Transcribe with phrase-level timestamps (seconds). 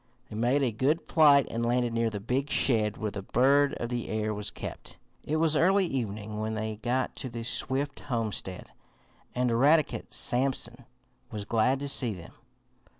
[0.31, 3.89] They made a good flight and landed near the big shed where the bird of
[3.89, 4.97] the air was kept.
[5.23, 8.71] It was early evening when they got to the Swift homestead,
[9.35, 10.85] and Eradicate Sampson
[11.29, 12.33] was glad to see them.